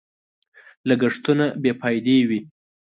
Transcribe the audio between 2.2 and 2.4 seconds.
وي.